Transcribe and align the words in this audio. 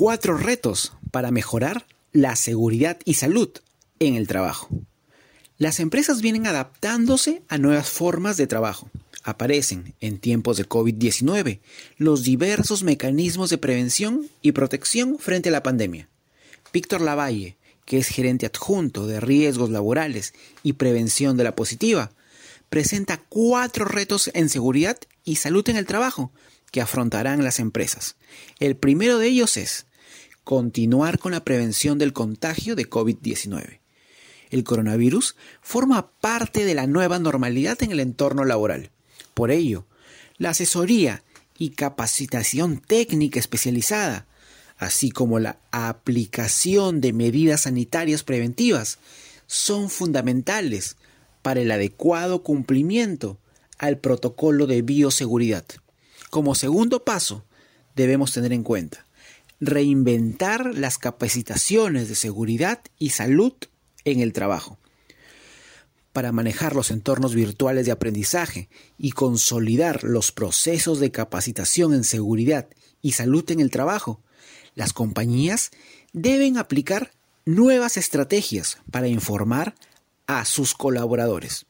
Cuatro 0.00 0.38
retos 0.38 0.94
para 1.10 1.30
mejorar 1.30 1.84
la 2.10 2.34
seguridad 2.34 2.98
y 3.04 3.14
salud 3.14 3.50
en 3.98 4.14
el 4.14 4.28
trabajo. 4.28 4.70
Las 5.58 5.78
empresas 5.78 6.22
vienen 6.22 6.46
adaptándose 6.46 7.42
a 7.48 7.58
nuevas 7.58 7.90
formas 7.90 8.38
de 8.38 8.46
trabajo. 8.46 8.90
Aparecen 9.24 9.92
en 10.00 10.18
tiempos 10.18 10.56
de 10.56 10.66
COVID-19 10.66 11.60
los 11.98 12.22
diversos 12.22 12.82
mecanismos 12.82 13.50
de 13.50 13.58
prevención 13.58 14.26
y 14.40 14.52
protección 14.52 15.18
frente 15.18 15.50
a 15.50 15.52
la 15.52 15.62
pandemia. 15.62 16.08
Víctor 16.72 17.02
Lavalle, 17.02 17.58
que 17.84 17.98
es 17.98 18.08
gerente 18.08 18.46
adjunto 18.46 19.06
de 19.06 19.20
riesgos 19.20 19.68
laborales 19.68 20.32
y 20.62 20.72
prevención 20.72 21.36
de 21.36 21.44
la 21.44 21.54
positiva, 21.54 22.10
presenta 22.70 23.20
cuatro 23.28 23.84
retos 23.84 24.30
en 24.32 24.48
seguridad 24.48 24.96
y 25.24 25.36
salud 25.36 25.68
en 25.68 25.76
el 25.76 25.84
trabajo 25.84 26.32
que 26.70 26.80
afrontarán 26.80 27.44
las 27.44 27.58
empresas. 27.58 28.16
El 28.60 28.76
primero 28.76 29.18
de 29.18 29.26
ellos 29.26 29.58
es 29.58 29.84
continuar 30.50 31.20
con 31.20 31.30
la 31.30 31.44
prevención 31.44 31.96
del 31.96 32.12
contagio 32.12 32.74
de 32.74 32.90
COVID-19. 32.90 33.78
El 34.50 34.64
coronavirus 34.64 35.36
forma 35.62 36.10
parte 36.10 36.64
de 36.64 36.74
la 36.74 36.88
nueva 36.88 37.20
normalidad 37.20 37.80
en 37.84 37.92
el 37.92 38.00
entorno 38.00 38.44
laboral. 38.44 38.90
Por 39.32 39.52
ello, 39.52 39.86
la 40.38 40.50
asesoría 40.50 41.22
y 41.56 41.70
capacitación 41.70 42.80
técnica 42.80 43.38
especializada, 43.38 44.26
así 44.76 45.12
como 45.12 45.38
la 45.38 45.60
aplicación 45.70 47.00
de 47.00 47.12
medidas 47.12 47.60
sanitarias 47.60 48.24
preventivas, 48.24 48.98
son 49.46 49.88
fundamentales 49.88 50.96
para 51.42 51.60
el 51.60 51.70
adecuado 51.70 52.42
cumplimiento 52.42 53.38
al 53.78 53.98
protocolo 53.98 54.66
de 54.66 54.82
bioseguridad. 54.82 55.64
Como 56.28 56.56
segundo 56.56 57.04
paso, 57.04 57.44
debemos 57.94 58.32
tener 58.32 58.52
en 58.52 58.64
cuenta 58.64 59.06
reinventar 59.60 60.74
las 60.74 60.98
capacitaciones 60.98 62.08
de 62.08 62.14
seguridad 62.14 62.80
y 62.98 63.10
salud 63.10 63.52
en 64.04 64.20
el 64.20 64.32
trabajo. 64.32 64.78
Para 66.12 66.32
manejar 66.32 66.74
los 66.74 66.90
entornos 66.90 67.34
virtuales 67.34 67.86
de 67.86 67.92
aprendizaje 67.92 68.68
y 68.98 69.12
consolidar 69.12 70.02
los 70.02 70.32
procesos 70.32 70.98
de 70.98 71.12
capacitación 71.12 71.94
en 71.94 72.04
seguridad 72.04 72.68
y 73.00 73.12
salud 73.12 73.48
en 73.50 73.60
el 73.60 73.70
trabajo, 73.70 74.22
las 74.74 74.92
compañías 74.92 75.70
deben 76.12 76.56
aplicar 76.56 77.12
nuevas 77.44 77.96
estrategias 77.96 78.78
para 78.90 79.08
informar 79.08 79.74
a 80.26 80.44
sus 80.44 80.74
colaboradores. 80.74 81.66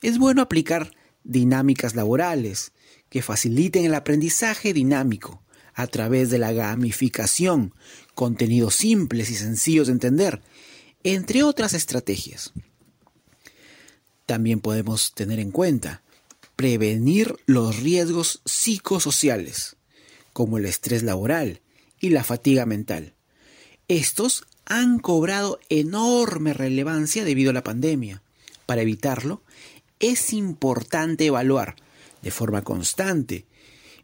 Es 0.00 0.18
bueno 0.18 0.42
aplicar 0.42 0.92
dinámicas 1.24 1.94
laborales 1.94 2.72
que 3.10 3.20
faciliten 3.20 3.84
el 3.84 3.94
aprendizaje 3.94 4.72
dinámico 4.72 5.42
a 5.74 5.86
través 5.86 6.30
de 6.30 6.38
la 6.38 6.52
gamificación, 6.52 7.74
contenidos 8.14 8.74
simples 8.74 9.30
y 9.30 9.34
sencillos 9.34 9.86
de 9.86 9.94
entender, 9.94 10.42
entre 11.02 11.42
otras 11.42 11.72
estrategias. 11.72 12.52
También 14.26 14.60
podemos 14.60 15.12
tener 15.14 15.40
en 15.40 15.50
cuenta 15.50 16.02
prevenir 16.56 17.36
los 17.46 17.80
riesgos 17.80 18.42
psicosociales, 18.44 19.76
como 20.32 20.58
el 20.58 20.66
estrés 20.66 21.02
laboral 21.02 21.60
y 21.98 22.10
la 22.10 22.22
fatiga 22.22 22.66
mental. 22.66 23.14
Estos 23.88 24.44
han 24.66 24.98
cobrado 25.00 25.58
enorme 25.68 26.52
relevancia 26.52 27.24
debido 27.24 27.50
a 27.50 27.54
la 27.54 27.64
pandemia. 27.64 28.22
Para 28.66 28.82
evitarlo, 28.82 29.42
es 29.98 30.32
importante 30.32 31.26
evaluar 31.26 31.76
de 32.22 32.30
forma 32.30 32.62
constante 32.62 33.46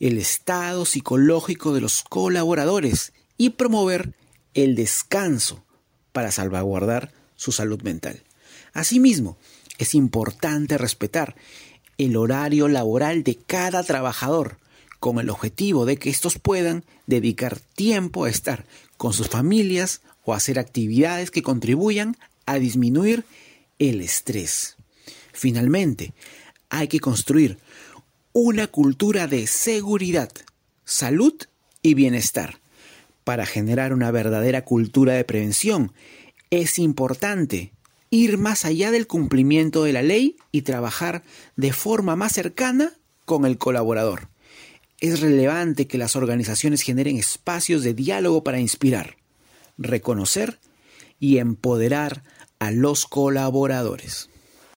el 0.00 0.18
estado 0.18 0.84
psicológico 0.84 1.72
de 1.72 1.80
los 1.80 2.02
colaboradores 2.02 3.12
y 3.36 3.50
promover 3.50 4.14
el 4.54 4.74
descanso 4.74 5.64
para 6.12 6.30
salvaguardar 6.30 7.12
su 7.36 7.52
salud 7.52 7.82
mental. 7.82 8.22
Asimismo, 8.72 9.36
es 9.78 9.94
importante 9.94 10.78
respetar 10.78 11.34
el 11.98 12.16
horario 12.16 12.68
laboral 12.68 13.22
de 13.22 13.36
cada 13.36 13.82
trabajador 13.82 14.58
con 15.00 15.18
el 15.18 15.30
objetivo 15.30 15.84
de 15.84 15.96
que 15.96 16.10
estos 16.10 16.38
puedan 16.38 16.84
dedicar 17.06 17.58
tiempo 17.58 18.24
a 18.24 18.30
estar 18.30 18.64
con 18.96 19.12
sus 19.12 19.28
familias 19.28 20.00
o 20.24 20.32
hacer 20.32 20.58
actividades 20.58 21.30
que 21.30 21.42
contribuyan 21.42 22.16
a 22.46 22.58
disminuir 22.58 23.24
el 23.78 24.00
estrés. 24.00 24.76
Finalmente, 25.32 26.14
hay 26.70 26.88
que 26.88 27.00
construir 27.00 27.58
una 28.36 28.66
cultura 28.66 29.28
de 29.28 29.46
seguridad, 29.46 30.28
salud 30.84 31.34
y 31.82 31.94
bienestar. 31.94 32.58
Para 33.22 33.46
generar 33.46 33.92
una 33.92 34.10
verdadera 34.10 34.64
cultura 34.64 35.12
de 35.12 35.22
prevención, 35.22 35.92
es 36.50 36.80
importante 36.80 37.70
ir 38.10 38.36
más 38.36 38.64
allá 38.64 38.90
del 38.90 39.06
cumplimiento 39.06 39.84
de 39.84 39.92
la 39.92 40.02
ley 40.02 40.36
y 40.50 40.62
trabajar 40.62 41.22
de 41.54 41.72
forma 41.72 42.16
más 42.16 42.32
cercana 42.32 42.94
con 43.24 43.46
el 43.46 43.56
colaborador. 43.56 44.26
Es 44.98 45.20
relevante 45.20 45.86
que 45.86 45.96
las 45.96 46.16
organizaciones 46.16 46.82
generen 46.82 47.16
espacios 47.16 47.84
de 47.84 47.94
diálogo 47.94 48.42
para 48.42 48.58
inspirar, 48.58 49.16
reconocer 49.78 50.58
y 51.20 51.38
empoderar 51.38 52.24
a 52.58 52.72
los 52.72 53.06
colaboradores. 53.06 54.28